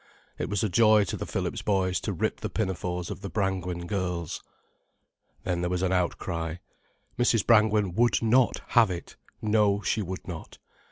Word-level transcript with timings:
It 0.39 0.49
was 0.49 0.63
a 0.63 0.67
joy 0.67 1.03
to 1.03 1.15
the 1.15 1.27
Phillips 1.27 1.61
boys 1.61 1.99
to 1.99 2.11
rip 2.11 2.39
the 2.39 2.49
pinafores 2.49 3.11
of 3.11 3.21
the 3.21 3.29
Brangwen 3.29 3.85
girls. 3.85 4.41
Then 5.43 5.61
there 5.61 5.69
was 5.69 5.83
an 5.83 5.91
outcry. 5.93 6.55
Mrs. 7.19 7.45
Brangwen 7.45 7.93
would 7.93 8.19
not 8.19 8.61
have 8.69 8.89
it; 8.89 9.15
no, 9.43 9.79
she 9.83 10.01
would 10.01 10.27
not. 10.27 10.57